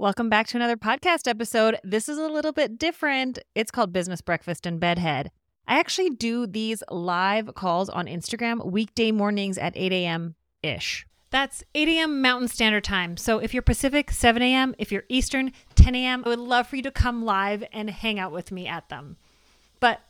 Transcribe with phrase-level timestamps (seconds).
[0.00, 1.78] Welcome back to another podcast episode.
[1.84, 3.38] This is a little bit different.
[3.54, 5.30] It's called Business Breakfast and Bedhead.
[5.68, 10.36] I actually do these live calls on Instagram weekday mornings at 8 a.m.
[10.62, 11.06] ish.
[11.28, 12.22] That's 8 a.m.
[12.22, 13.18] Mountain Standard Time.
[13.18, 14.74] So if you're Pacific, 7 a.m.
[14.78, 16.22] If you're Eastern, 10 a.m.
[16.24, 19.18] I would love for you to come live and hang out with me at them.
[19.80, 20.00] But,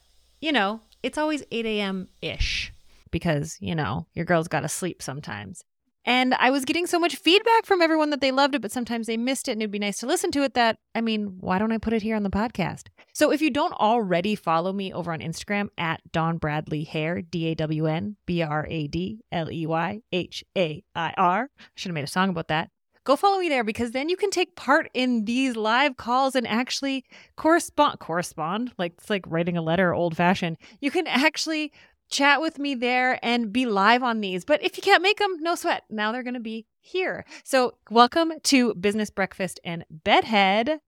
[0.40, 2.06] you know, it's always 8 a.m.
[2.22, 2.72] ish
[3.10, 5.64] because, you know, your girl's got to sleep sometimes.
[6.04, 9.06] And I was getting so much feedback from everyone that they loved it, but sometimes
[9.06, 11.58] they missed it and it'd be nice to listen to it that, I mean, why
[11.58, 12.88] don't I put it here on the podcast?
[13.12, 17.48] So if you don't already follow me over on Instagram at Dawn Bradley Hair, D
[17.48, 21.64] A W N B R A D L E Y H A I R, I
[21.74, 22.70] should have made a song about that.
[23.04, 26.46] Go follow me there because then you can take part in these live calls and
[26.46, 30.58] actually correspond correspond like it's like writing a letter old fashioned.
[30.80, 31.72] You can actually
[32.10, 34.44] chat with me there and be live on these.
[34.44, 35.84] But if you can't make them, no sweat.
[35.88, 37.24] Now they're going to be here.
[37.44, 40.80] So, welcome to Business Breakfast and Bedhead.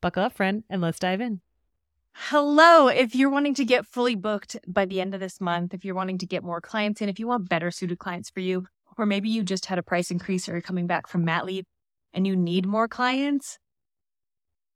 [0.00, 1.40] Buckle up, friend, and let's dive in.
[2.12, 2.88] Hello.
[2.88, 5.94] If you're wanting to get fully booked by the end of this month, if you're
[5.94, 8.66] wanting to get more clients in, if you want better suited clients for you,
[8.98, 11.64] or maybe you just had a price increase or you're coming back from mat leave
[12.12, 13.58] and you need more clients,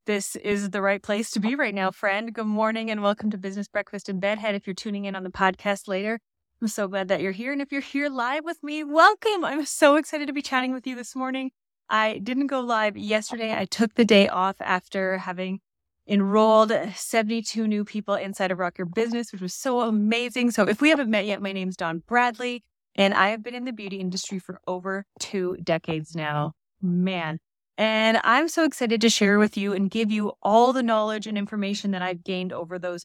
[0.07, 2.33] this is the right place to be right now, friend.
[2.33, 4.55] Good morning and welcome to Business Breakfast in Bedhead.
[4.55, 6.21] If you're tuning in on the podcast later,
[6.61, 7.53] I'm so glad that you're here.
[7.53, 9.45] And if you're here live with me, welcome.
[9.45, 11.53] I'm so excited to be chatting with you this morning.
[11.89, 13.57] I didn't go live yesterday.
[13.57, 15.61] I took the day off after having
[16.07, 20.51] enrolled 72 new people inside of Rock Your Business, which was so amazing.
[20.51, 22.63] So if we haven't met yet, my name's Dawn Bradley,
[22.95, 26.53] and I have been in the beauty industry for over two decades now.
[26.83, 27.39] Man,
[27.77, 31.37] and I'm so excited to share with you and give you all the knowledge and
[31.37, 33.05] information that I've gained over those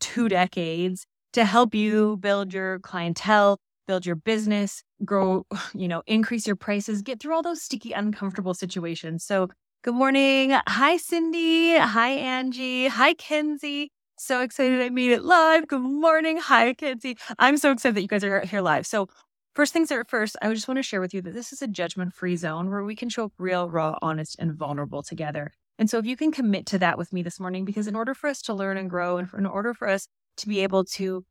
[0.00, 6.46] two decades to help you build your clientele, build your business, grow, you know, increase
[6.46, 9.24] your prices, get through all those sticky, uncomfortable situations.
[9.24, 9.48] So,
[9.82, 10.54] good morning.
[10.66, 11.78] Hi, Cindy.
[11.78, 12.88] Hi, Angie.
[12.88, 13.90] Hi, Kenzie.
[14.18, 15.66] So excited I made it live.
[15.66, 16.36] Good morning.
[16.36, 17.16] Hi, Kenzie.
[17.38, 18.86] I'm so excited that you guys are here live.
[18.86, 19.08] So,
[19.54, 21.66] First things are first, I just want to share with you that this is a
[21.66, 25.52] judgment free zone where we can show up real, raw, honest, and vulnerable together.
[25.76, 28.14] And so, if you can commit to that with me this morning, because in order
[28.14, 30.06] for us to learn and grow, and in order for us
[30.36, 31.24] to be able to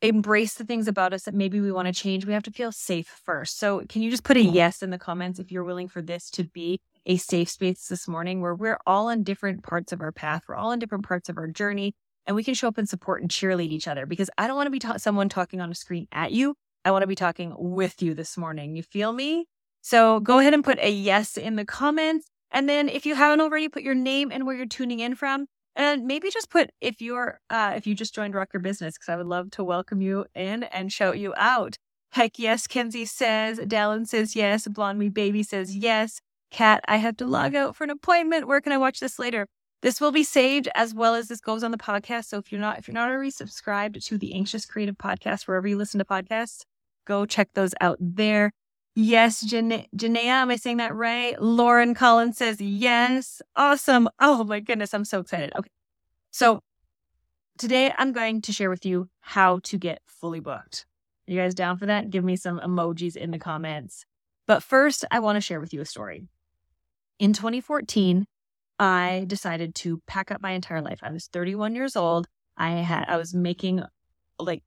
[0.00, 2.72] embrace the things about us that maybe we want to change, we have to feel
[2.72, 3.58] safe first.
[3.58, 6.30] So, can you just put a yes in the comments if you're willing for this
[6.30, 10.12] to be a safe space this morning where we're all on different parts of our
[10.12, 11.94] path, we're all in different parts of our journey,
[12.26, 14.06] and we can show up and support and cheerlead each other?
[14.06, 16.54] Because I don't want to be ta- someone talking on a screen at you.
[16.84, 18.76] I want to be talking with you this morning.
[18.76, 19.46] You feel me?
[19.82, 22.26] So go ahead and put a yes in the comments.
[22.50, 25.46] And then if you haven't already, put your name and where you're tuning in from.
[25.74, 29.08] And maybe just put if you're uh, if you just joined Rock Your Business, because
[29.08, 31.76] I would love to welcome you in and shout you out.
[32.10, 33.58] Heck yes, Kenzie says.
[33.58, 34.66] Dallin says yes.
[34.68, 36.20] Blonde Me Baby says yes.
[36.50, 38.46] Kat, I have to log out for an appointment.
[38.46, 39.46] Where can I watch this later?
[39.80, 42.26] This will be saved as well as this goes on the podcast.
[42.26, 45.66] So if you're not if you're not already subscribed to the Anxious Creative Podcast, wherever
[45.66, 46.64] you listen to podcasts,
[47.06, 48.52] Go check those out there.
[48.94, 49.86] Yes, Janaea,
[50.24, 51.40] am I saying that right?
[51.40, 53.40] Lauren Collins says yes.
[53.56, 54.08] Awesome.
[54.20, 55.52] Oh my goodness, I'm so excited.
[55.56, 55.70] Okay.
[56.30, 56.60] So
[57.58, 60.86] today I'm going to share with you how to get fully booked.
[61.26, 62.10] You guys down for that?
[62.10, 64.04] Give me some emojis in the comments.
[64.46, 66.26] But first, I want to share with you a story.
[67.18, 68.26] In 2014,
[68.78, 70.98] I decided to pack up my entire life.
[71.02, 72.26] I was 31 years old.
[72.56, 73.82] I had I was making
[74.38, 74.62] like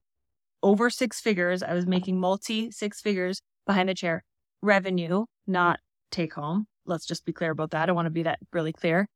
[0.62, 1.62] over six figures.
[1.62, 4.24] I was making multi six figures behind the chair
[4.62, 5.80] revenue, not
[6.10, 6.66] take home.
[6.86, 7.88] Let's just be clear about that.
[7.88, 9.06] I want to be that really clear.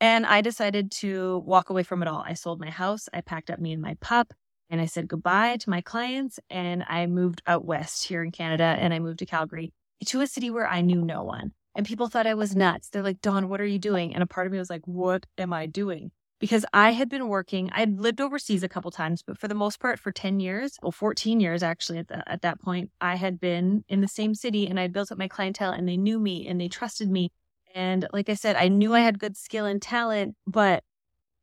[0.00, 2.22] And I decided to walk away from it all.
[2.26, 3.08] I sold my house.
[3.14, 4.32] I packed up me and my pup
[4.68, 6.38] and I said goodbye to my clients.
[6.50, 9.72] And I moved out west here in Canada and I moved to Calgary
[10.06, 11.52] to a city where I knew no one.
[11.74, 12.88] And people thought I was nuts.
[12.88, 14.14] They're like, Dawn, what are you doing?
[14.14, 16.10] And a part of me was like, what am I doing?
[16.44, 19.54] Because I had been working, I had lived overseas a couple times, but for the
[19.54, 23.14] most part, for 10 years, well, 14 years actually at, the, at that point, I
[23.14, 26.18] had been in the same city and I built up my clientele and they knew
[26.18, 27.30] me and they trusted me.
[27.74, 30.84] And like I said, I knew I had good skill and talent, but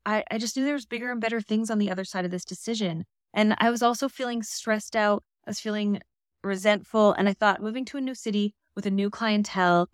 [0.06, 2.30] I, I just knew there was bigger and better things on the other side of
[2.30, 3.06] this decision.
[3.34, 5.24] And I was also feeling stressed out.
[5.48, 6.00] I was feeling
[6.44, 7.14] resentful.
[7.14, 9.90] And I thought moving to a new city with a new clientele,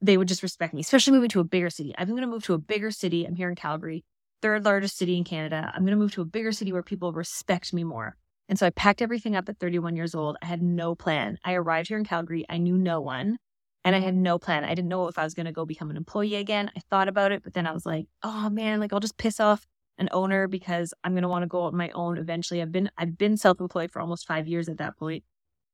[0.00, 1.92] they would just respect me, especially moving to a bigger city.
[1.98, 3.24] I'm going to move to a bigger city.
[3.24, 4.04] I'm here in Calgary
[4.42, 5.70] third largest city in Canada.
[5.74, 8.16] I'm going to move to a bigger city where people respect me more.
[8.48, 10.36] And so I packed everything up at 31 years old.
[10.42, 11.38] I had no plan.
[11.44, 12.44] I arrived here in Calgary.
[12.48, 13.38] I knew no one
[13.84, 14.64] and I had no plan.
[14.64, 16.70] I didn't know if I was going to go become an employee again.
[16.76, 19.40] I thought about it, but then I was like, oh man, like I'll just piss
[19.40, 19.66] off
[19.98, 22.60] an owner because I'm going to want to go on my own eventually.
[22.60, 25.24] I've been I've been self-employed for almost 5 years at that point.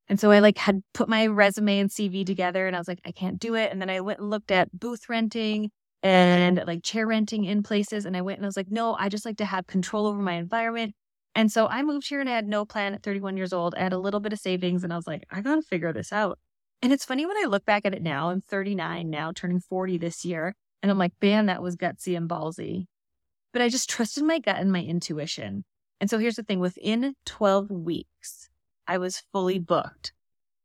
[0.08, 3.00] And so I like had put my resume and CV together and I was like,
[3.04, 3.72] I can't do it.
[3.72, 5.70] And then I went and looked at booth renting
[6.02, 8.04] and like chair renting in places.
[8.04, 10.20] And I went and I was like, no, I just like to have control over
[10.20, 10.94] my environment.
[11.34, 13.74] And so I moved here and I had no plan at 31 years old.
[13.74, 15.92] I had a little bit of savings and I was like, I got to figure
[15.92, 16.38] this out.
[16.82, 19.98] And it's funny when I look back at it now, I'm 39 now, turning 40
[19.98, 20.54] this year.
[20.82, 22.86] And I'm like, man, that was gutsy and ballsy.
[23.52, 25.64] But I just trusted my gut and my intuition.
[26.00, 28.50] And so here's the thing within 12 weeks,
[28.88, 30.12] I was fully booked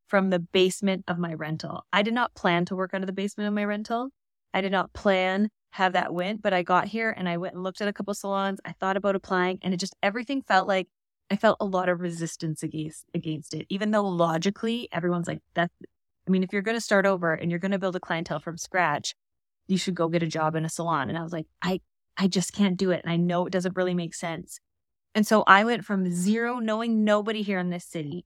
[0.07, 1.85] from the basement of my rental.
[1.93, 4.09] I did not plan to work out of the basement of my rental.
[4.53, 7.63] I did not plan have that went, but I got here and I went and
[7.63, 8.59] looked at a couple salons.
[8.65, 10.87] I thought about applying and it just everything felt like
[11.29, 13.65] I felt a lot of resistance against against it.
[13.69, 15.71] Even though logically everyone's like that
[16.27, 18.39] I mean, if you're going to start over and you're going to build a clientele
[18.39, 19.15] from scratch,
[19.67, 21.09] you should go get a job in a salon.
[21.09, 21.81] And I was like, I
[22.17, 24.59] I just can't do it and I know it doesn't really make sense.
[25.13, 28.25] And so I went from zero knowing nobody here in this city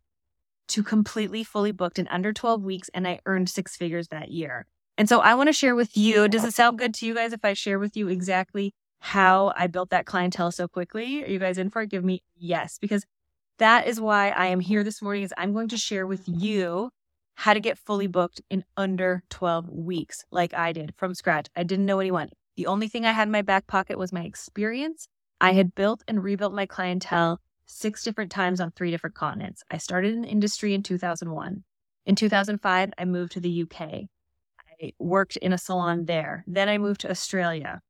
[0.70, 4.66] to completely fully booked in under 12 weeks and I earned six figures that year.
[5.02, 7.34] And so I want to share with you, does it sound good to you guys
[7.34, 11.24] if I share with you exactly how I built that clientele so quickly?
[11.24, 11.90] Are you guys in for it?
[11.90, 13.04] Give me yes, because
[13.58, 16.92] that is why I am here this morning is I'm going to share with you
[17.34, 21.48] how to get fully booked in under 12 weeks like I did from scratch.
[21.56, 22.30] I didn't know anyone.
[22.56, 25.08] The only thing I had in my back pocket was my experience.
[25.40, 29.64] I had built and rebuilt my clientele six different times on three different continents.
[29.72, 31.64] I started in industry in 2001.
[32.06, 34.04] In 2005, I moved to the UK
[35.00, 36.44] worked in a salon there.
[36.48, 37.82] Then I moved to Australia.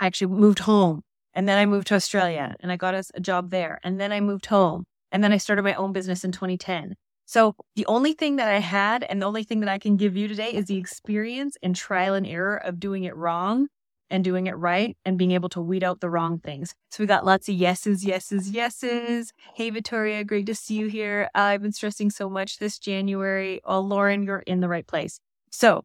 [0.00, 1.02] I actually moved home
[1.34, 3.78] and then I moved to Australia and I got a, a job there.
[3.82, 6.94] And then I moved home and then I started my own business in 2010.
[7.24, 10.16] So the only thing that I had and the only thing that I can give
[10.16, 13.68] you today is the experience and trial and error of doing it wrong
[14.10, 16.74] and doing it right and being able to weed out the wrong things.
[16.90, 19.32] So we got lots of yeses, yeses, yeses.
[19.54, 21.30] Hey, Victoria, great to see you here.
[21.34, 23.62] Uh, I've been stressing so much this January.
[23.64, 25.18] Oh, Lauren, you're in the right place.
[25.50, 25.84] So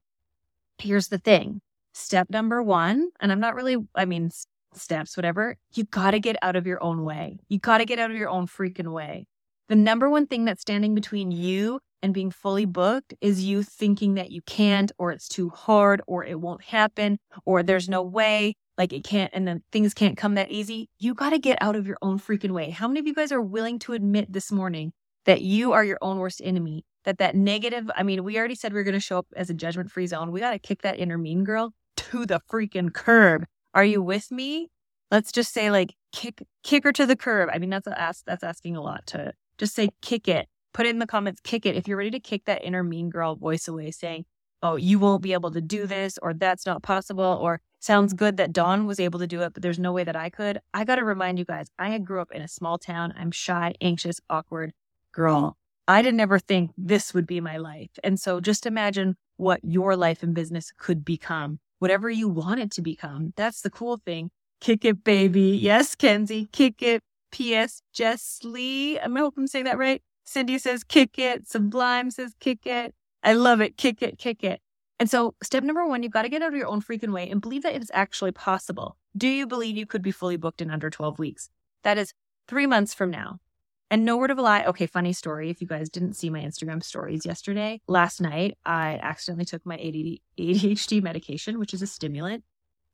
[0.80, 1.62] here's the thing
[1.94, 4.30] step number one, and I'm not really, I mean,
[4.74, 7.40] steps, whatever, you got to get out of your own way.
[7.50, 9.26] You got to get out of your own freaking way.
[9.70, 14.14] The number one thing that's standing between you and being fully booked is you thinking
[14.14, 18.54] that you can't, or it's too hard, or it won't happen, or there's no way,
[18.78, 20.90] like it can't, and then things can't come that easy.
[21.00, 22.70] You got to get out of your own freaking way.
[22.70, 24.94] How many of you guys are willing to admit this morning
[25.28, 26.84] that you are your own worst enemy?
[27.08, 29.50] that that negative, I mean, we already said we are going to show up as
[29.50, 30.30] a judgment free zone.
[30.30, 33.46] We got to kick that inner mean girl to the freaking curb.
[33.74, 34.70] Are you with me?
[35.10, 37.50] Let's just say like kick kick her to the curb.
[37.52, 40.50] I mean, that's a, ask, that's asking a lot to just say kick it.
[40.74, 41.78] Put it in the comments, kick it.
[41.78, 44.26] If you're ready to kick that inner mean girl voice away saying,
[44.62, 48.36] "Oh, you won't be able to do this or that's not possible or sounds good
[48.36, 50.84] that Dawn was able to do it, but there's no way that I could." I
[50.84, 53.14] got to remind you guys, I grew up in a small town.
[53.18, 54.74] I'm shy, anxious, awkward
[55.18, 55.58] girl.
[55.88, 57.90] I didn't ever think this would be my life.
[58.04, 62.72] And so just imagine what your life and business could become, whatever you want it
[62.74, 63.34] to become.
[63.36, 64.30] That's the cool thing.
[64.62, 65.58] Kick it, baby.
[65.62, 67.02] Yes, Kenzie, kick it.
[67.32, 67.82] P.S.
[67.94, 68.98] Jess Lee.
[69.00, 70.02] I hope I'm saying that right.
[70.26, 71.48] Cindy says kick it.
[71.48, 72.94] Sublime says kick it.
[73.24, 73.76] I love it.
[73.78, 74.62] Kick it, kick it.
[75.00, 77.30] And so, step number one, you've got to get out of your own freaking way
[77.30, 78.98] and believe that it is actually possible.
[79.16, 81.50] Do you believe you could be fully booked in under 12 weeks?
[81.84, 82.14] That is
[82.48, 83.40] three months from now.
[83.90, 84.66] And no word of a lie.
[84.66, 85.50] Okay, funny story.
[85.50, 89.78] If you guys didn't see my Instagram stories yesterday, last night I accidentally took my
[89.78, 92.44] ADHD medication, which is a stimulant,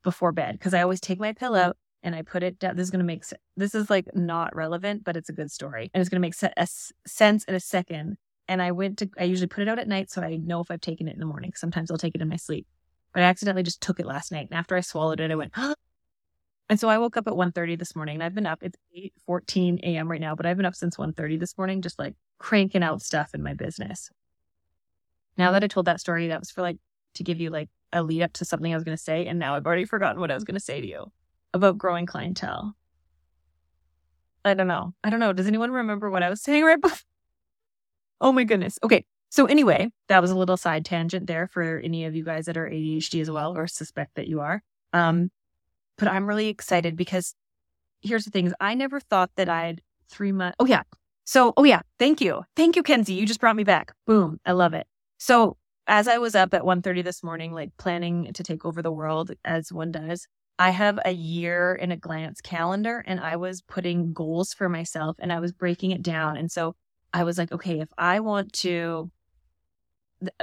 [0.03, 2.75] before bed because I always take my pillow and I put it down.
[2.75, 3.23] This is going to make.
[3.55, 5.89] This is like not relevant, but it's a good story.
[5.93, 6.53] And it's going to make se-
[7.07, 8.17] sense in a second.
[8.47, 10.69] And I went to, I usually put it out at night so I know if
[10.69, 11.53] I've taken it in the morning.
[11.55, 12.67] Sometimes I'll take it in my sleep.
[13.13, 14.47] But I accidentally just took it last night.
[14.51, 15.75] And after I swallowed it, I went, oh,
[16.69, 18.77] and so I woke up at 1.30 this morning and I've been up, it's
[19.27, 20.09] 8.14 a.m.
[20.09, 23.33] right now, but I've been up since 1.30 this morning, just like cranking out stuff
[23.33, 24.09] in my business.
[25.37, 26.77] Now that I told that story, that was for like,
[27.15, 29.27] to give you like a lead up to something I was going to say.
[29.27, 31.11] And now I've already forgotten what I was going to say to you
[31.53, 32.75] about growing clientele.
[34.45, 34.93] I don't know.
[35.03, 35.31] I don't know.
[35.33, 36.97] Does anyone remember what I was saying right before?
[38.19, 38.79] Oh my goodness.
[38.83, 39.05] Okay.
[39.29, 42.57] So anyway, that was a little side tangent there for any of you guys that
[42.57, 44.61] are ADHD as well or suspect that you are.
[44.93, 45.29] Um,
[45.97, 47.35] but I'm really excited because
[48.01, 48.53] here's the things.
[48.59, 50.55] I never thought that I'd three months.
[50.59, 50.83] Oh, yeah.
[51.25, 51.81] So, oh, yeah.
[51.99, 52.43] Thank you.
[52.55, 53.13] Thank you, Kenzie.
[53.13, 53.93] You just brought me back.
[54.05, 54.39] Boom.
[54.45, 54.87] I love it.
[55.17, 55.57] So,
[55.87, 59.31] as I was up at 1.30 this morning, like planning to take over the world
[59.43, 60.27] as one does,
[60.59, 65.17] I have a year in a glance calendar and I was putting goals for myself
[65.19, 66.37] and I was breaking it down.
[66.37, 66.75] And so
[67.13, 69.11] I was like, okay, if I want to,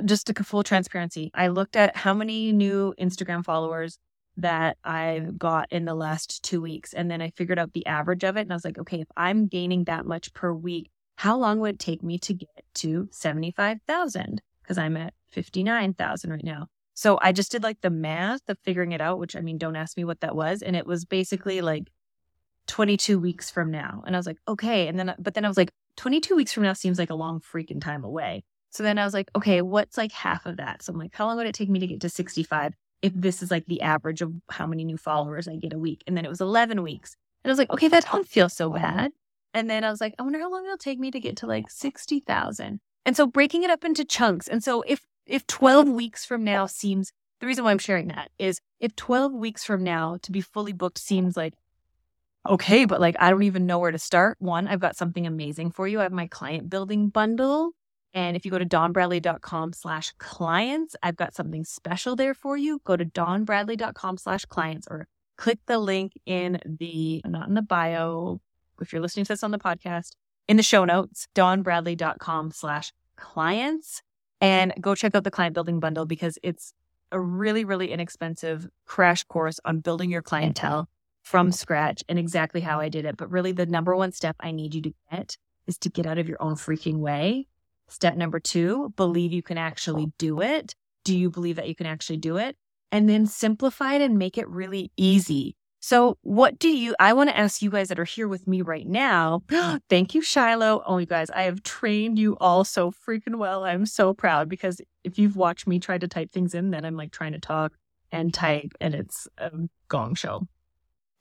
[0.04, 3.98] just a full transparency, I looked at how many new Instagram followers
[4.40, 6.92] that I've got in the last two weeks.
[6.92, 8.42] And then I figured out the average of it.
[8.42, 11.74] And I was like, okay, if I'm gaining that much per week, how long would
[11.74, 14.40] it take me to get to 75,000?
[14.62, 16.66] Because I'm at 59,000 right now.
[16.94, 19.76] So I just did like the math of figuring it out, which I mean, don't
[19.76, 20.62] ask me what that was.
[20.62, 21.90] And it was basically like
[22.66, 24.02] 22 weeks from now.
[24.06, 24.86] And I was like, okay.
[24.88, 27.40] And then, but then I was like, 22 weeks from now seems like a long
[27.40, 28.44] freaking time away.
[28.70, 30.82] So then I was like, okay, what's like half of that?
[30.82, 33.42] So I'm like, how long would it take me to get to 65 if this
[33.42, 36.02] is like the average of how many new followers I get a week?
[36.06, 37.16] And then it was 11 weeks.
[37.42, 39.12] And I was like, okay, that don't feel so bad.
[39.54, 41.46] And then I was like, I wonder how long it'll take me to get to
[41.46, 42.80] like 60,000.
[43.06, 44.46] And so breaking it up into chunks.
[44.46, 48.30] And so if if 12 weeks from now seems the reason why I'm sharing that
[48.38, 51.54] is if 12 weeks from now to be fully booked seems like
[52.48, 54.36] okay, but like I don't even know where to start.
[54.40, 56.00] One, I've got something amazing for you.
[56.00, 57.72] I have my client building bundle.
[58.12, 62.80] And if you go to dawnbradley.com slash clients, I've got something special there for you.
[62.84, 68.40] Go to dawnbradley.com slash clients or click the link in the, not in the bio,
[68.80, 70.12] if you're listening to this on the podcast,
[70.48, 74.02] in the show notes, dawnbradley.com slash clients
[74.40, 76.72] and go check out the client building bundle because it's
[77.12, 80.88] a really, really inexpensive crash course on building your clientele
[81.22, 83.16] from scratch and exactly how I did it.
[83.16, 85.36] But really, the number one step I need you to get
[85.66, 87.46] is to get out of your own freaking way.
[87.90, 90.74] Step number two, believe you can actually do it.
[91.04, 92.56] Do you believe that you can actually do it?
[92.92, 95.56] And then simplify it and make it really easy.
[95.82, 96.94] So, what do you?
[97.00, 99.42] I want to ask you guys that are here with me right now.
[99.48, 99.78] Mm-hmm.
[99.88, 100.82] Thank you, Shiloh.
[100.86, 103.64] Oh, you guys, I have trained you all so freaking well.
[103.64, 106.96] I'm so proud because if you've watched me try to type things in, then I'm
[106.96, 107.72] like trying to talk
[108.12, 109.50] and type, and it's a
[109.88, 110.46] gong show.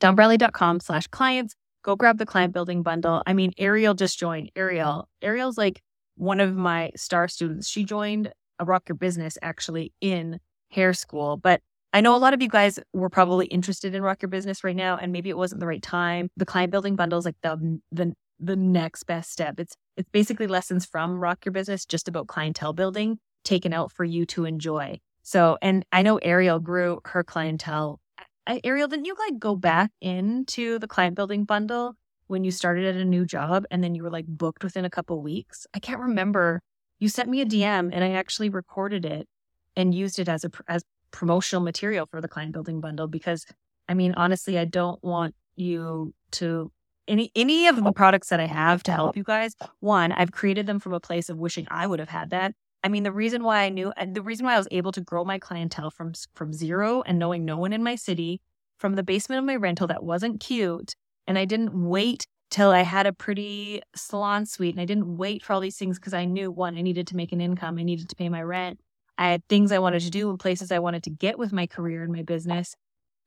[0.02, 1.56] Dawnbradley.com slash clients.
[1.82, 3.24] Go grab the client building bundle.
[3.26, 4.52] I mean, Ariel just joined.
[4.56, 5.82] Ariel, Ariel's like
[6.20, 7.68] one of my star students.
[7.68, 11.62] She joined a Rock Your Business actually in hair school, but
[11.94, 14.76] I know a lot of you guys were probably interested in Rock Your Business right
[14.76, 16.30] now, and maybe it wasn't the right time.
[16.38, 19.60] The client building bundle is like the the the next best step.
[19.60, 24.04] It's it's basically lessons from Rock Your Business, just about clientele building, taken out for
[24.04, 25.00] you to enjoy.
[25.24, 28.00] So, and I know Ariel grew her clientele.
[28.46, 31.96] I, Ariel, didn't you like go back into the client building bundle
[32.30, 34.90] when you started at a new job, and then you were like booked within a
[34.90, 35.68] couple weeks?
[35.74, 36.62] I can't remember.
[37.00, 39.28] You sent me a DM, and I actually recorded it
[39.76, 43.46] and used it as a as promotional material for the client building bundle because
[43.88, 46.72] I mean, honestly, I don't want you to
[47.08, 49.56] any any of the products that I have to help you guys.
[49.80, 52.54] One, I've created them from a place of wishing I would have had that.
[52.84, 55.02] I mean, the reason why I knew uh, the reason why I was able to
[55.02, 58.42] grow my clientele from from zero and knowing no one in my city,
[58.78, 60.96] from the basement of my rental that wasn't cute,
[61.28, 65.44] and I didn't wait till I had a pretty salon suite and I didn't wait
[65.44, 67.84] for all these things because I knew one, I needed to make an income, I
[67.84, 68.80] needed to pay my rent.
[69.18, 71.68] I had things I wanted to do and places I wanted to get with my
[71.68, 72.76] career and my business.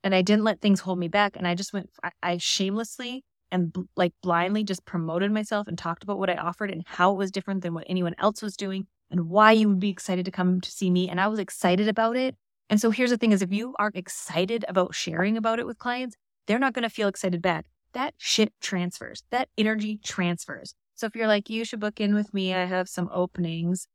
[0.02, 1.36] And I didn't let things hold me back.
[1.36, 6.02] And I just went, I, I shamelessly and like blindly just promoted myself and talked
[6.02, 8.86] about what I offered and how it was different than what anyone else was doing
[9.10, 11.08] and why you would be excited to come to see me.
[11.10, 12.34] And I was excited about it.
[12.70, 15.78] And so here's the thing is if you aren't excited about sharing about it with
[15.78, 17.66] clients, they're not going to feel excited back.
[17.94, 19.22] That shit transfers.
[19.30, 20.74] That energy transfers.
[20.94, 23.88] So if you're like, you should book in with me, I have some openings.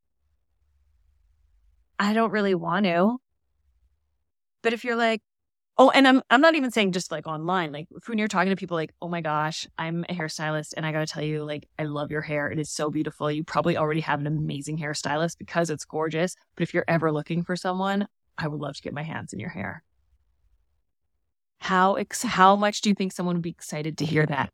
[1.99, 3.17] I don't really want to.
[4.61, 5.21] But if you're like,
[5.77, 8.55] oh, and I'm I'm not even saying just like online, like when you're talking to
[8.55, 11.83] people like, oh my gosh, I'm a hairstylist and I gotta tell you, like, I
[11.83, 12.49] love your hair.
[12.51, 13.31] It is so beautiful.
[13.31, 16.35] You probably already have an amazing hairstylist because it's gorgeous.
[16.55, 19.39] But if you're ever looking for someone, I would love to get my hands in
[19.39, 19.83] your hair.
[21.59, 24.51] How ex- how much do you think someone would be excited to hear that?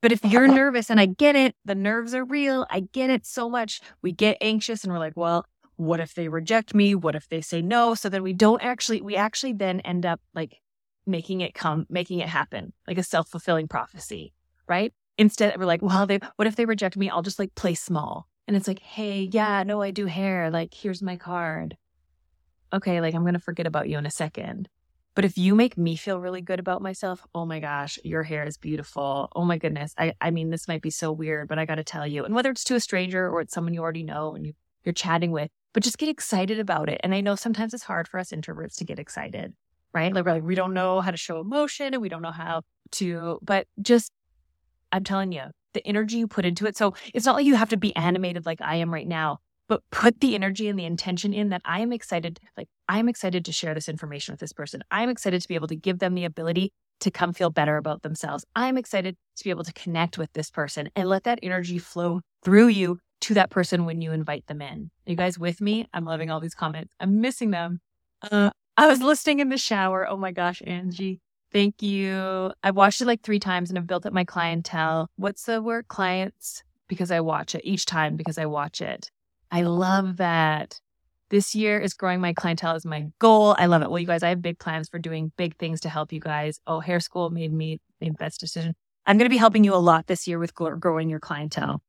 [0.00, 2.66] But if you're nervous, and I get it, the nerves are real.
[2.68, 3.80] I get it so much.
[4.02, 5.46] We get anxious and we're like, well,
[5.76, 6.94] what if they reject me?
[6.94, 7.94] What if they say no?
[7.94, 10.60] So then we don't actually, we actually then end up like
[11.06, 14.34] making it come, making it happen, like a self fulfilling prophecy,
[14.68, 14.92] right?
[15.16, 17.08] Instead, we're like, well, they, what if they reject me?
[17.08, 18.26] I'll just like play small.
[18.46, 20.50] And it's like, hey, yeah, no, I do hair.
[20.50, 21.76] Like, here's my card.
[22.72, 24.68] Okay, like I'm going to forget about you in a second.
[25.14, 28.44] But if you make me feel really good about myself, oh my gosh, your hair
[28.44, 29.28] is beautiful.
[29.36, 29.94] Oh my goodness.
[29.96, 32.24] I, I mean, this might be so weird, but I got to tell you.
[32.24, 34.92] And whether it's to a stranger or it's someone you already know and you, you're
[34.92, 37.00] chatting with, but just get excited about it.
[37.04, 39.54] And I know sometimes it's hard for us introverts to get excited,
[39.92, 40.12] right?
[40.12, 42.62] Like we're like, we don't know how to show emotion and we don't know how
[42.92, 44.10] to, but just,
[44.90, 45.44] I'm telling you,
[45.74, 46.76] the energy you put into it.
[46.76, 49.82] So it's not like you have to be animated like I am right now, but
[49.90, 53.52] put the energy and the intention in that I am excited, like I'm excited to
[53.52, 54.82] share this information with this person.
[54.90, 58.02] I'm excited to be able to give them the ability to come feel better about
[58.02, 58.44] themselves.
[58.54, 62.20] I'm excited to be able to connect with this person and let that energy flow
[62.42, 64.90] through you to that person when you invite them in.
[65.06, 65.86] Are you guys with me?
[65.92, 66.92] I'm loving all these comments.
[67.00, 67.80] I'm missing them.
[68.22, 70.06] Uh, I was listening in the shower.
[70.08, 71.20] Oh my gosh, Angie.
[71.52, 72.52] Thank you.
[72.62, 75.08] I've watched it like three times and I've built up my clientele.
[75.16, 75.88] What's the word?
[75.88, 79.10] Clients, because I watch it each time because I watch it.
[79.54, 80.80] I love that.
[81.30, 83.54] This year is growing my clientele is my goal.
[83.56, 83.90] I love it.
[83.90, 86.58] Well, you guys, I have big plans for doing big things to help you guys.
[86.66, 88.74] Oh, hair school made me the best decision.
[89.06, 91.82] I'm going to be helping you a lot this year with growing your clientele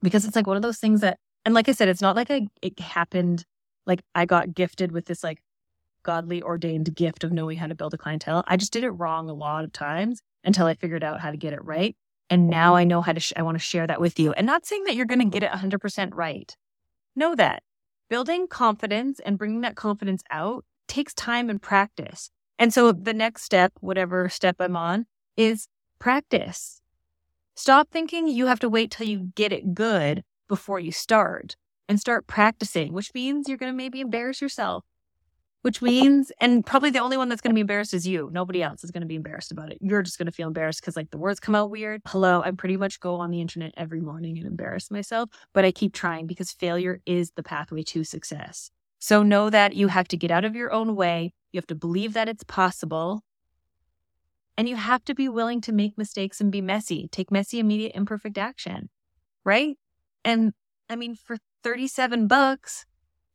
[0.00, 2.30] because it's like one of those things that, and like I said, it's not like
[2.30, 3.46] a, it happened
[3.84, 5.42] like I got gifted with this like
[6.04, 8.44] godly ordained gift of knowing how to build a clientele.
[8.46, 11.36] I just did it wrong a lot of times until I figured out how to
[11.36, 11.96] get it right.
[12.30, 14.32] And now I know how to, sh- I want to share that with you.
[14.34, 16.56] And not saying that you're going to get it 100% right.
[17.14, 17.62] Know that
[18.08, 22.30] building confidence and bringing that confidence out takes time and practice.
[22.58, 26.80] And so the next step, whatever step I'm on, is practice.
[27.54, 31.56] Stop thinking you have to wait till you get it good before you start
[31.88, 34.84] and start practicing, which means you're going to maybe embarrass yourself
[35.62, 38.28] which means, and probably the only one that's going to be embarrassed is you.
[38.32, 39.78] Nobody else is going to be embarrassed about it.
[39.80, 42.02] You're just going to feel embarrassed because like the words come out weird.
[42.06, 45.70] Hello, I pretty much go on the internet every morning and embarrass myself, but I
[45.72, 48.70] keep trying because failure is the pathway to success.
[48.98, 51.32] So know that you have to get out of your own way.
[51.52, 53.22] You have to believe that it's possible.
[54.56, 57.92] And you have to be willing to make mistakes and be messy, take messy, immediate,
[57.94, 58.90] imperfect action.
[59.44, 59.76] Right.
[60.24, 60.52] And
[60.88, 62.84] I mean, for 37 bucks,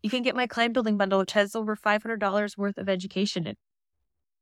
[0.01, 3.43] you can get my client building bundle, which has over $500 worth of education.
[3.43, 3.57] in it.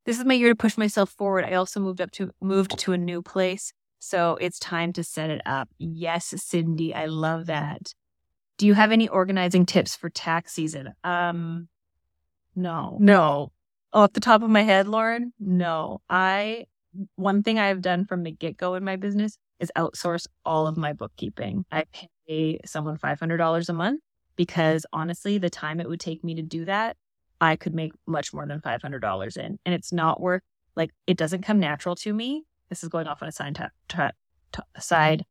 [0.04, 1.44] This is my year to push myself forward.
[1.44, 3.72] I also moved up to moved to a new place.
[3.98, 5.68] So it's time to set it up.
[5.78, 7.92] Yes, Cindy, I love that.
[8.56, 10.94] Do you have any organizing tips for tax season?
[11.02, 11.68] Um
[12.54, 12.96] no.
[13.00, 13.52] No.
[13.92, 16.00] Off the top of my head, Lauren, no.
[16.08, 16.66] I
[17.16, 20.76] one thing I have done from the get-go in my business is outsource all of
[20.76, 21.64] my bookkeeping.
[21.70, 21.84] I
[22.28, 24.00] pay someone $500 a month
[24.36, 26.96] because honestly, the time it would take me to do that,
[27.40, 29.58] I could make much more than $500 in.
[29.64, 30.42] And it's not worth,
[30.74, 32.44] like, it doesn't come natural to me.
[32.68, 34.10] This is going off on a side, ta-
[34.78, 35.24] side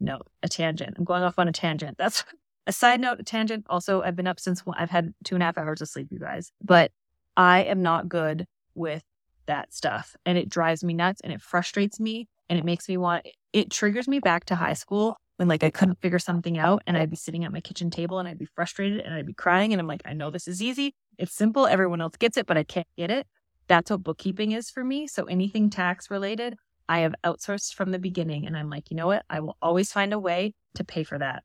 [0.00, 0.96] note, a tangent.
[0.98, 1.98] I'm going off on a tangent.
[1.98, 2.24] That's
[2.66, 3.66] a side note, a tangent.
[3.68, 6.18] Also, I've been up since I've had two and a half hours of sleep, you
[6.18, 6.92] guys, but
[7.36, 9.02] I am not good with
[9.46, 10.16] that stuff.
[10.24, 13.70] And it drives me nuts and it frustrates me and it makes me want, it
[13.70, 17.10] triggers me back to high school when like I couldn't figure something out and I'd
[17.10, 19.80] be sitting at my kitchen table and I'd be frustrated and I'd be crying and
[19.80, 20.94] I'm like, I know this is easy.
[21.18, 21.66] It's simple.
[21.66, 23.26] Everyone else gets it, but I can't get it.
[23.68, 25.06] That's what bookkeeping is for me.
[25.06, 26.56] So anything tax related,
[26.88, 28.46] I have outsourced from the beginning.
[28.46, 29.24] And I'm like, you know what?
[29.28, 31.42] I will always find a way to pay for that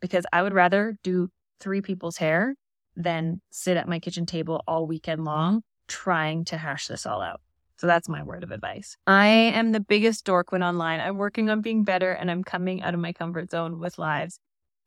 [0.00, 2.54] because I would rather do three people's hair
[2.96, 7.40] than sit at my kitchen table all weekend long trying to hash this all out.
[7.76, 8.96] So that's my word of advice.
[9.06, 11.00] I am the biggest dork when online.
[11.00, 14.38] I'm working on being better and I'm coming out of my comfort zone with lives.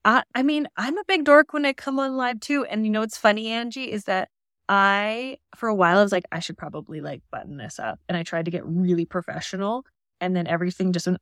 [0.05, 2.65] I, I mean, I'm a big dork when I come on live too.
[2.65, 4.29] And you know what's funny, Angie, is that
[4.69, 7.99] I, for a while, I was like, I should probably like button this up.
[8.07, 9.85] And I tried to get really professional.
[10.21, 11.19] And then everything just went,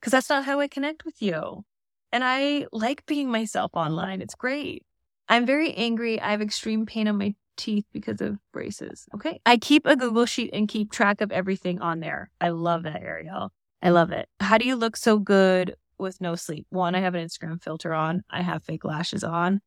[0.00, 1.64] because that's not how I connect with you.
[2.12, 4.20] And I like being myself online.
[4.20, 4.84] It's great.
[5.28, 6.20] I'm very angry.
[6.20, 9.06] I have extreme pain on my teeth because of braces.
[9.14, 9.40] Okay.
[9.46, 12.30] I keep a Google Sheet and keep track of everything on there.
[12.40, 13.50] I love that, Ariel.
[13.82, 14.28] I love it.
[14.40, 16.66] How do you look so good with no sleep?
[16.70, 19.60] One, I have an Instagram filter on, I have fake lashes on.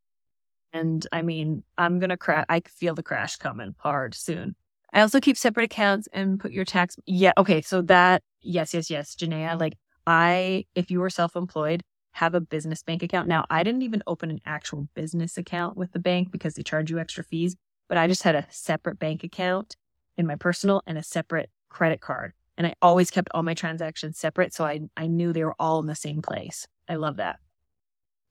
[0.74, 2.45] And I mean, I'm going to crash.
[2.50, 4.56] I feel the crash coming hard soon.
[4.93, 6.95] I also keep separate accounts and put your tax.
[7.06, 7.34] Yeah.
[7.38, 7.62] Okay.
[7.62, 9.74] So that, yes, yes, yes, Janaea, like
[10.08, 11.82] I, if you were self employed,
[12.15, 13.28] have a business bank account.
[13.28, 16.89] Now, I didn't even open an actual business account with the bank because they charge
[16.89, 19.76] you extra fees but I just had a separate bank account
[20.17, 22.34] in my personal and a separate credit card.
[22.58, 24.54] And I always kept all my transactions separate.
[24.54, 26.67] So I, I knew they were all in the same place.
[26.88, 27.39] I love that.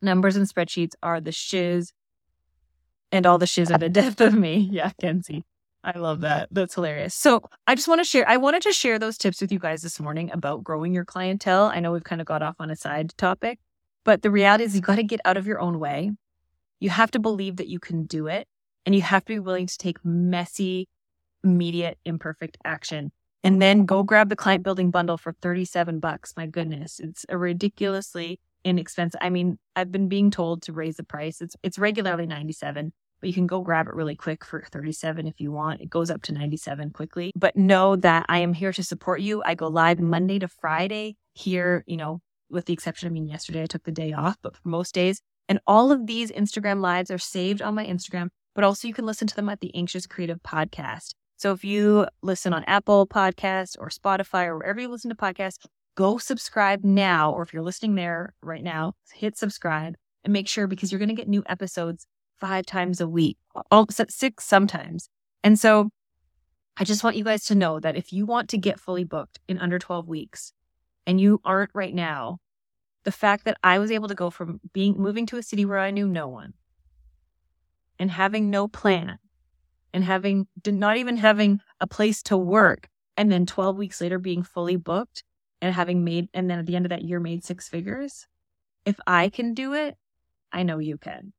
[0.00, 1.92] Numbers and spreadsheets are the shiz,
[3.10, 4.68] and all the shiz are the death of me.
[4.72, 5.44] Yeah, Kenzie.
[5.84, 6.48] I love that.
[6.50, 7.14] That's hilarious.
[7.14, 9.82] So I just want to share, I wanted to share those tips with you guys
[9.82, 11.66] this morning about growing your clientele.
[11.66, 13.58] I know we've kind of got off on a side topic,
[14.02, 16.12] but the reality is you got to get out of your own way.
[16.80, 18.48] You have to believe that you can do it.
[18.86, 20.88] And you have to be willing to take messy,
[21.42, 23.12] immediate, imperfect action.
[23.42, 26.34] And then go grab the client building bundle for 37 bucks.
[26.36, 29.20] My goodness, it's a ridiculously inexpensive.
[29.22, 31.40] I mean, I've been being told to raise the price.
[31.40, 35.40] It's it's regularly 97, but you can go grab it really quick for 37 if
[35.40, 35.82] you want.
[35.82, 37.32] It goes up to 97 quickly.
[37.36, 39.42] But know that I am here to support you.
[39.44, 42.20] I go live Monday to Friday here, you know,
[42.50, 45.20] with the exception, I mean, yesterday I took the day off, but for most days.
[45.48, 49.06] And all of these Instagram lives are saved on my Instagram but also you can
[49.06, 51.14] listen to them at the Anxious Creative Podcast.
[51.36, 55.66] So if you listen on Apple Podcast or Spotify or wherever you listen to podcasts,
[55.96, 57.32] go subscribe now.
[57.32, 61.08] Or if you're listening there right now, hit subscribe and make sure because you're going
[61.08, 62.06] to get new episodes
[62.38, 63.36] five times a week,
[64.08, 65.08] six sometimes.
[65.42, 65.90] And so
[66.76, 69.38] I just want you guys to know that if you want to get fully booked
[69.48, 70.52] in under 12 weeks
[71.06, 72.38] and you aren't right now,
[73.04, 75.78] the fact that I was able to go from being moving to a city where
[75.78, 76.54] I knew no one
[78.04, 79.18] and having no plan
[79.94, 82.86] and having not even having a place to work
[83.16, 85.24] and then 12 weeks later being fully booked
[85.62, 88.26] and having made and then at the end of that year made six figures.
[88.84, 89.96] If i can do it
[90.52, 91.32] i know you can.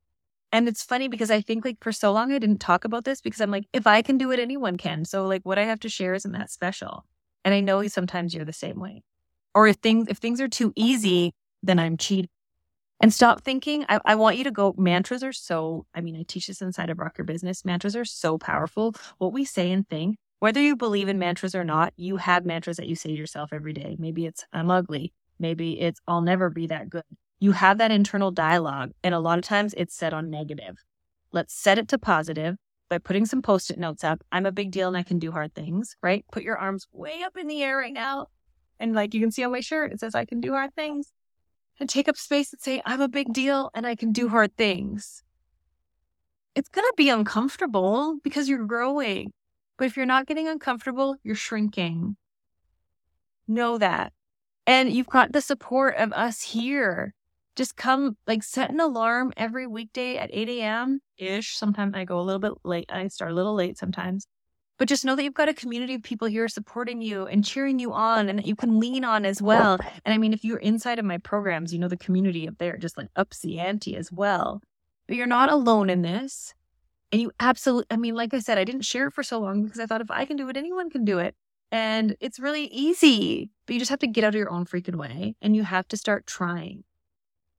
[0.51, 3.21] And it's funny because i think like for so long i didn't talk about this
[3.21, 5.05] because i'm like if i can do it anyone can.
[5.05, 7.05] So like what i have to share isn't that special.
[7.43, 9.03] And i know sometimes you're the same way.
[9.53, 12.29] Or if things if things are too easy then i'm cheating
[13.01, 13.85] and stop thinking.
[13.89, 14.73] I, I, want you to go.
[14.77, 17.65] Mantras are so, I mean, I teach this inside of Rock Your Business.
[17.65, 18.95] Mantras are so powerful.
[19.17, 22.77] What we say and think, whether you believe in mantras or not, you have mantras
[22.77, 23.95] that you say to yourself every day.
[23.99, 25.13] Maybe it's, I'm ugly.
[25.39, 27.03] Maybe it's, I'll never be that good.
[27.39, 28.91] You have that internal dialogue.
[29.03, 30.77] And a lot of times it's set on negative.
[31.31, 32.55] Let's set it to positive
[32.89, 34.23] by putting some post it notes up.
[34.31, 36.23] I'm a big deal and I can do hard things, right?
[36.31, 38.27] Put your arms way up in the air right now.
[38.79, 41.11] And like you can see on my shirt, it says, I can do hard things
[41.79, 44.55] and take up space and say, I'm a big deal and I can do hard
[44.55, 45.23] things.
[46.55, 49.33] It's going to be uncomfortable because you're growing.
[49.77, 52.15] But if you're not getting uncomfortable, you're shrinking.
[53.47, 54.13] Know that.
[54.65, 57.13] And you've got the support of us here.
[57.55, 60.99] Just come, like, set an alarm every weekday at 8 a.m.
[61.17, 61.57] ish.
[61.57, 62.89] Sometimes I go a little bit late.
[62.89, 64.27] I start a little late sometimes.
[64.77, 67.79] But just know that you've got a community of people here supporting you and cheering
[67.79, 69.77] you on and that you can lean on as well.
[70.03, 72.75] And I mean, if you're inside of my programs, you know the community up there
[72.77, 74.61] just like ups the ante as well.
[75.07, 76.53] But you're not alone in this.
[77.11, 79.63] And you absolutely, I mean, like I said, I didn't share it for so long
[79.63, 81.35] because I thought if I can do it, anyone can do it.
[81.71, 84.95] And it's really easy, but you just have to get out of your own freaking
[84.95, 86.83] way and you have to start trying.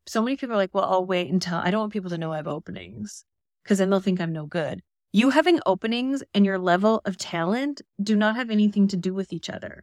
[0.07, 2.33] So many people are like, well, I'll wait until I don't want people to know
[2.33, 3.24] I have openings
[3.62, 4.83] because then they'll think I'm no good.
[5.16, 9.33] You having openings and your level of talent do not have anything to do with
[9.33, 9.83] each other.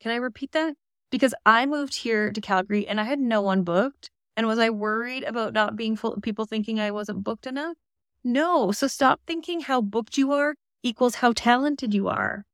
[0.00, 0.76] Can I repeat that?
[1.10, 4.08] Because I moved here to Calgary and I had no one booked.
[4.34, 7.76] And was I worried about not being full people thinking I wasn't booked enough?
[8.24, 8.72] No.
[8.72, 12.46] So stop thinking how booked you are equals how talented you are.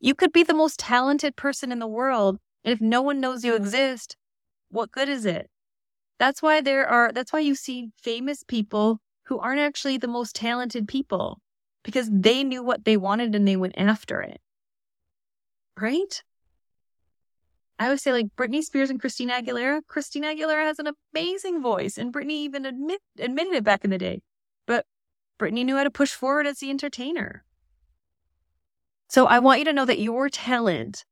[0.00, 2.40] You could be the most talented person in the world.
[2.64, 4.16] And if no one knows you exist,
[4.70, 5.48] what good is it?
[6.18, 10.34] That's why there are, that's why you see famous people who aren't actually the most
[10.34, 11.38] talented people
[11.84, 14.40] because they knew what they wanted and they went after it.
[15.78, 16.22] Right?
[17.78, 19.82] I always say, like Britney Spears and Christina Aguilera.
[19.86, 23.98] Christina Aguilera has an amazing voice, and Britney even admit, admitted it back in the
[23.98, 24.20] day.
[24.66, 24.84] But
[25.38, 27.44] Britney knew how to push forward as the entertainer.
[29.08, 31.04] So I want you to know that your talent,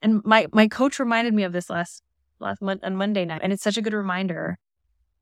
[0.00, 2.02] and my my coach reminded me of this last
[2.38, 4.58] last month on Monday night, and it's such a good reminder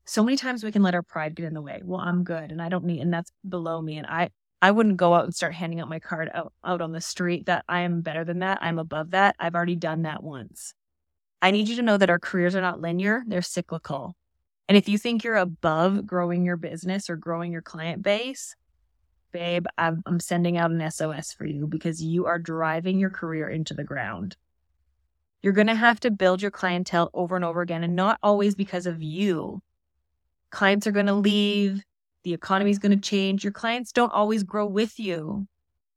[0.09, 1.81] so many times we can let our pride get in the way.
[1.83, 3.97] Well, I'm good and I don't need, and that's below me.
[3.97, 6.93] And I, I wouldn't go out and start handing out my card out, out on
[6.93, 8.57] the street that I am better than that.
[8.59, 9.35] I'm above that.
[9.39, 10.73] I've already done that once.
[11.43, 14.15] I need you to know that our careers are not linear, they're cyclical.
[14.67, 18.55] And if you think you're above growing your business or growing your client base,
[19.31, 23.47] babe, I'm, I'm sending out an SOS for you because you are driving your career
[23.47, 24.37] into the ground.
[25.43, 28.55] You're going to have to build your clientele over and over again, and not always
[28.55, 29.61] because of you,
[30.49, 31.81] clients are going to leave,
[32.23, 33.43] the economy is going to change.
[33.43, 35.47] Your clients don't always grow with you,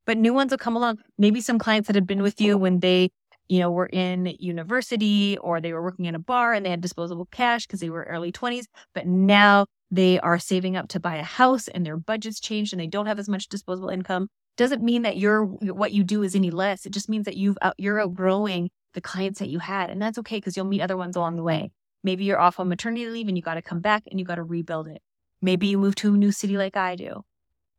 [0.07, 0.99] but new ones will come along.
[1.19, 3.11] Maybe some clients that had been with you when they,
[3.49, 6.81] you know, were in university or they were working in a bar and they had
[6.81, 11.17] disposable cash because they were early 20s, but now they are saving up to buy
[11.17, 14.29] a house and their budgets changed and they don't have as much disposable income.
[14.57, 16.87] Doesn't mean that your what you do is any less.
[16.87, 20.19] It just means that you've out, you're outgrowing the clients that you had, and that's
[20.19, 21.71] okay because you'll meet other ones along the way.
[22.03, 24.37] Maybe you're off on maternity leave and you got to come back and you got
[24.37, 25.03] to rebuild it.
[25.41, 27.25] Maybe you move to a new city like I do.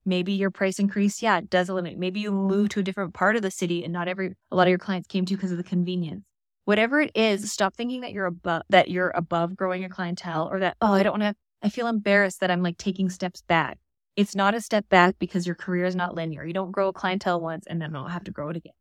[0.05, 1.97] Maybe your price increase, yeah, it does limit.
[1.97, 4.67] Maybe you move to a different part of the city and not every a lot
[4.67, 6.23] of your clients came to because of the convenience.
[6.65, 10.59] Whatever it is, stop thinking that you're above that you're above growing your clientele or
[10.59, 13.79] that, oh, I don't want to I feel embarrassed that I'm like taking steps back.
[14.17, 16.45] It's not a step back because your career is not linear.
[16.45, 18.73] You don't grow a clientele once and then don't have to grow it again.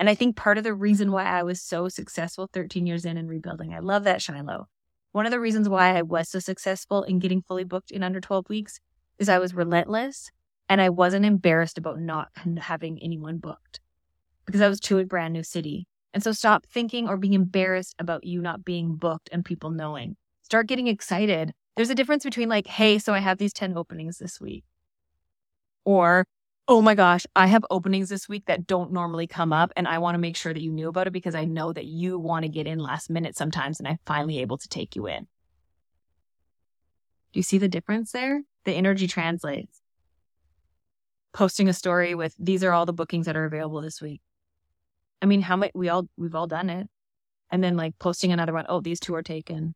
[0.00, 3.18] And I think part of the reason why I was so successful 13 years in
[3.18, 4.66] and rebuilding, I love that Shiloh.
[5.12, 8.18] One of the reasons why I was so successful in getting fully booked in under
[8.18, 8.80] 12 weeks
[9.18, 10.30] is I was relentless
[10.70, 13.80] and I wasn't embarrassed about not having anyone booked
[14.46, 15.86] because I was to a brand new city.
[16.14, 20.16] And so stop thinking or being embarrassed about you not being booked and people knowing.
[20.42, 21.52] Start getting excited.
[21.76, 24.64] There's a difference between like, hey, so I have these 10 openings this week.
[25.84, 26.24] Or
[26.70, 29.72] oh my gosh, I have openings this week that don't normally come up.
[29.76, 31.86] And I want to make sure that you knew about it because I know that
[31.86, 33.80] you want to get in last minute sometimes.
[33.80, 35.24] And I'm finally able to take you in.
[37.32, 38.42] Do you see the difference there?
[38.64, 39.80] The energy translates.
[41.32, 44.20] Posting a story with these are all the bookings that are available this week.
[45.20, 46.88] I mean, how much we all, we've all done it.
[47.50, 49.74] And then like posting another one, oh, these two are taken.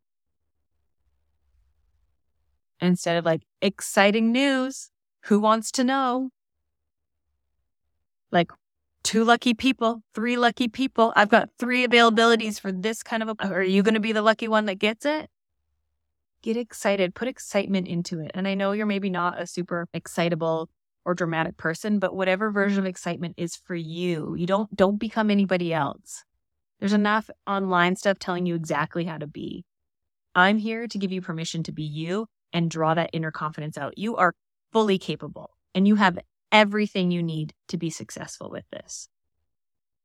[2.81, 4.91] instead of like exciting news.
[5.25, 6.31] Who wants to know?
[8.35, 8.51] Like
[9.05, 11.13] two lucky people, three lucky people.
[11.15, 13.49] I've got three availabilities for this kind of a.
[13.49, 15.31] Are you going to be the lucky one that gets it?
[16.43, 18.33] Get excited, put excitement into it.
[18.35, 20.69] And I know you're maybe not a super excitable
[21.05, 25.31] or dramatic person, but whatever version of excitement is for you, you don't don't become
[25.31, 26.25] anybody else.
[26.81, 29.65] There's enough online stuff telling you exactly how to be.
[30.35, 33.97] I'm here to give you permission to be you and draw that inner confidence out.
[33.97, 34.35] You are
[34.73, 36.19] fully capable and you have
[36.55, 39.09] everything you need to be successful with this.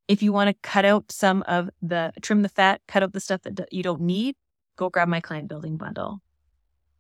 [0.07, 3.19] If you want to cut out some of the trim the fat, cut out the
[3.19, 4.35] stuff that you don't need,
[4.75, 6.21] go grab my client building bundle.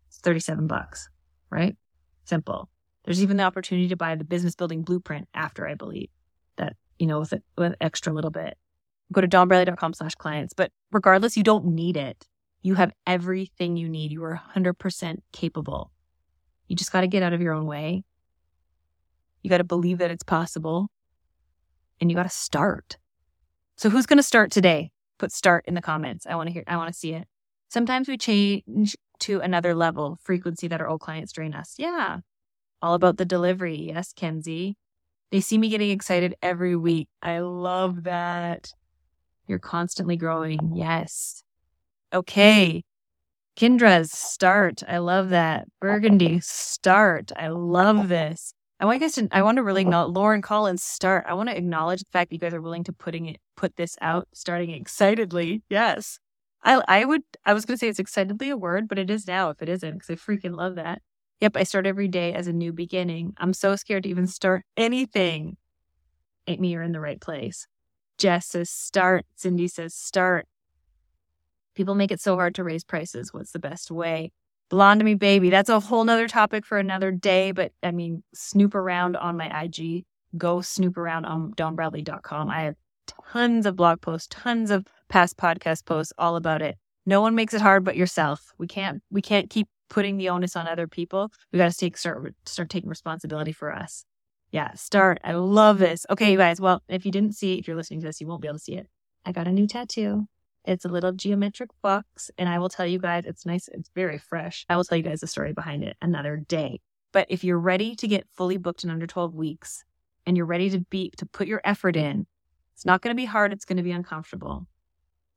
[0.07, 1.09] It's 37 bucks,
[1.49, 1.75] right?
[2.25, 2.69] Simple.
[3.03, 6.09] There's even the opportunity to buy the business building blueprint after, I believe,
[6.57, 8.55] that, you know, with, it, with extra little bit.
[9.11, 10.53] Go to dawnbradley.com slash clients.
[10.53, 12.27] But regardless, you don't need it.
[12.61, 14.11] You have everything you need.
[14.11, 15.91] You are 100% capable.
[16.67, 18.03] You just got to get out of your own way.
[19.41, 20.89] You got to believe that it's possible
[21.99, 22.97] and you got to start.
[23.77, 24.91] So who's going to start today?
[25.17, 26.25] Put start in the comments.
[26.27, 27.27] I want to hear, I want to see it.
[27.69, 31.75] Sometimes we change to another level frequency that our old clients drain us.
[31.77, 32.19] Yeah.
[32.81, 33.75] All about the delivery.
[33.75, 34.77] Yes, Kenzie.
[35.31, 37.07] They see me getting excited every week.
[37.21, 38.71] I love that.
[39.47, 40.71] You're constantly growing.
[40.73, 41.43] Yes.
[42.13, 42.83] Okay.
[43.55, 44.81] Kendra's start.
[44.87, 45.67] I love that.
[45.81, 47.31] Burgundy start.
[47.35, 48.53] I love this.
[48.79, 49.89] I want you guys to, I want to really mm-hmm.
[49.89, 51.25] acknowledge Lauren Collins start.
[51.27, 53.75] I want to acknowledge the fact that you guys are willing to putting it, put
[53.75, 55.63] this out, starting excitedly.
[55.69, 56.19] Yes.
[56.63, 59.27] I, I would, I was going to say it's excitedly a word, but it is
[59.27, 61.01] now if it isn't, because I freaking love that.
[61.41, 61.57] Yep.
[61.57, 63.33] I start every day as a new beginning.
[63.37, 65.57] I'm so scared to even start anything.
[66.47, 67.67] Amy, you're in the right place.
[68.17, 69.25] Jess says start.
[69.35, 70.47] Cindy says start.
[71.75, 73.33] People make it so hard to raise prices.
[73.33, 74.31] What's the best way?
[74.69, 75.49] Blonde me baby.
[75.49, 77.51] That's a whole nother topic for another day.
[77.51, 80.05] But I mean, snoop around on my IG.
[80.37, 82.49] Go snoop around on dawnbradley.com.
[82.49, 82.75] I have
[83.31, 86.77] tons of blog posts, tons of past podcast posts all about it.
[87.05, 88.53] No one makes it hard but yourself.
[88.57, 91.31] We can't we can't keep putting the onus on other people.
[91.51, 94.05] We got to take start start taking responsibility for us.
[94.51, 95.19] Yeah, start.
[95.23, 96.05] I love this.
[96.09, 96.59] Okay, you guys.
[96.61, 98.63] Well, if you didn't see if you're listening to this, you won't be able to
[98.63, 98.87] see it.
[99.25, 100.27] I got a new tattoo.
[100.65, 103.67] It's a little geometric box, and I will tell you guys, it's nice.
[103.69, 104.65] It's very fresh.
[104.69, 106.81] I will tell you guys the story behind it another day.
[107.11, 109.83] But if you're ready to get fully booked in under 12 weeks
[110.25, 112.27] and you're ready to be, to put your effort in,
[112.73, 113.51] it's not going to be hard.
[113.51, 114.67] It's going to be uncomfortable.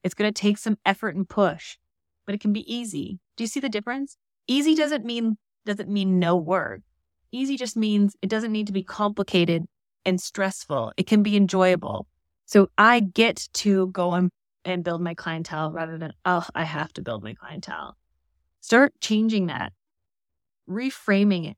[0.05, 1.79] It's going to take some effort and push,
[2.27, 3.19] but it can be easy.
[3.37, 4.17] Do you see the difference?
[4.47, 6.83] Easy doesn't mean, doesn't mean no work.
[7.31, 9.65] Easy just means it doesn't need to be complicated
[10.05, 10.93] and stressful.
[10.97, 12.07] It can be enjoyable.
[12.45, 14.31] So I get to go and
[14.64, 17.96] and build my clientele rather than, oh, I have to build my clientele.
[18.61, 19.72] Start changing that,
[20.68, 21.57] reframing it,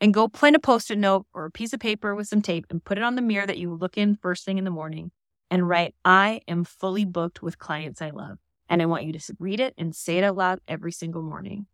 [0.00, 2.66] and go print a post it note or a piece of paper with some tape
[2.70, 5.10] and put it on the mirror that you look in first thing in the morning
[5.50, 8.38] and write, I am fully booked with clients I love.
[8.68, 11.66] And I want you to read it and say it out loud every single morning.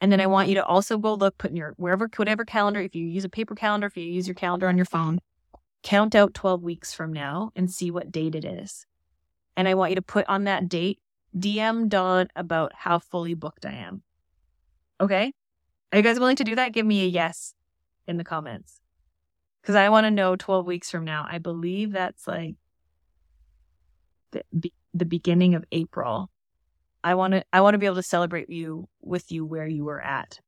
[0.00, 2.80] And then I want you to also go look, put in your wherever, whatever calendar,
[2.80, 5.20] if you use a paper calendar, if you use your calendar on your phone,
[5.82, 8.86] count out 12 weeks from now and see what date it is.
[9.56, 10.98] And I want you to put on that date,
[11.36, 14.02] DM Dawn about how fully booked I am.
[15.00, 15.32] Okay?
[15.92, 16.72] Are you guys willing to do that?
[16.72, 17.54] Give me a yes
[18.06, 18.80] in the comments.
[19.60, 21.26] Because I want to know 12 weeks from now.
[21.28, 22.54] I believe that's like
[24.30, 26.30] the, be, the beginning of April.
[27.02, 29.84] I want to I want to be able to celebrate you with you where you
[29.84, 30.38] were at.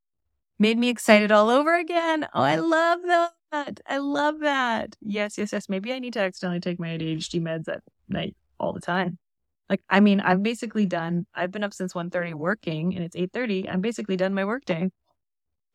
[0.59, 2.29] Made me excited all over again.
[2.35, 3.81] Oh, I love that.
[3.87, 4.97] I love that.
[5.01, 5.69] Yes, yes, yes.
[5.69, 9.19] Maybe I need to accidentally take my ADHD meds at night all the time.
[9.69, 13.73] Like, I mean, I've basically done, I've been up since 1.30 working and it's 8.30.
[13.73, 14.91] I'm basically done my workday.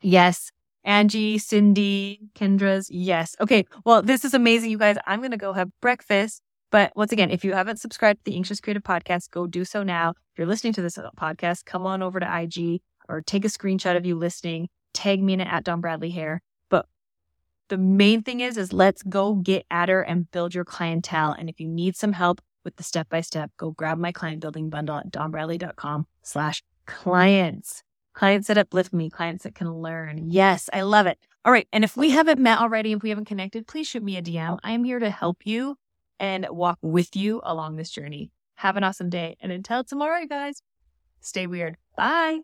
[0.02, 0.52] Yes.
[0.84, 2.90] Angie, Cindy, Kendra's.
[2.90, 3.36] Yes.
[3.42, 3.66] Okay.
[3.86, 4.98] Well, this is amazing, you guys.
[5.06, 6.42] I'm going to go have breakfast.
[6.70, 9.84] But once again, if you haven't subscribed to the Anxious Creative Podcast, go do so
[9.84, 10.12] now.
[10.12, 13.98] If you're listening to this podcast, come on over to IG or take a screenshot
[13.98, 14.70] of you listening.
[14.94, 16.42] Tag me in it at Dawn Bradley Hair.
[16.70, 16.86] But
[17.70, 21.32] the main thing is, is let's go get at her and build your clientele.
[21.32, 24.42] And if you need some help, with the step by step, go grab my client
[24.42, 27.82] building bundle at dawnbradley.com slash clients.
[28.14, 30.30] Clients that uplift me, clients that can learn.
[30.30, 31.18] Yes, I love it.
[31.46, 31.68] All right.
[31.72, 34.58] And if we haven't met already, if we haven't connected, please shoot me a DM.
[34.66, 35.78] I am here to help you
[36.20, 38.32] and walk with you along this journey.
[38.56, 39.38] Have an awesome day.
[39.40, 40.62] And until tomorrow, guys,
[41.22, 41.78] stay weird.
[41.96, 42.42] Bye.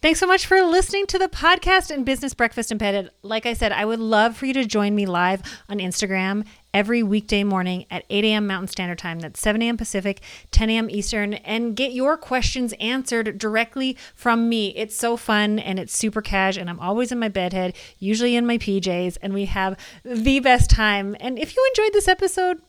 [0.00, 3.10] Thanks so much for listening to the podcast and Business Breakfast and Bedhead.
[3.22, 7.02] Like I said, I would love for you to join me live on Instagram every
[7.02, 8.46] weekday morning at 8 a.m.
[8.46, 9.18] Mountain Standard Time.
[9.18, 9.76] That's 7 a.m.
[9.76, 10.20] Pacific,
[10.52, 10.88] 10 a.m.
[10.88, 14.68] Eastern, and get your questions answered directly from me.
[14.76, 18.46] It's so fun and it's super cash, and I'm always in my bedhead, usually in
[18.46, 21.16] my PJs, and we have the best time.
[21.18, 22.62] And if you enjoyed this episode,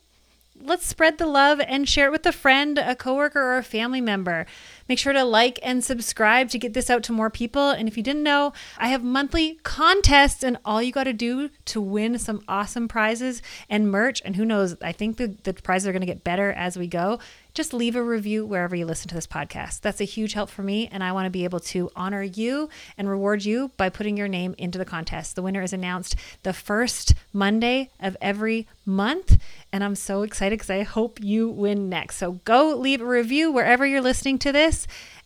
[0.61, 4.01] let's spread the love and share it with a friend, a coworker, or a family
[4.01, 4.45] member.
[4.89, 7.69] Make sure to like and subscribe to get this out to more people.
[7.69, 11.51] And if you didn't know, I have monthly contests, and all you got to do
[11.65, 15.87] to win some awesome prizes and merch, and who knows, I think the, the prizes
[15.87, 17.19] are going to get better as we go.
[17.53, 19.81] Just leave a review wherever you listen to this podcast.
[19.81, 22.69] That's a huge help for me, and I want to be able to honor you
[22.97, 25.35] and reward you by putting your name into the contest.
[25.35, 29.37] The winner is announced the first Monday of every month,
[29.73, 32.17] and I'm so excited because I hope you win next.
[32.17, 34.78] So go leave a review wherever you're listening to this.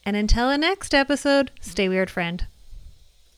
[0.05, 2.47] And until the next episode, stay weird, friend.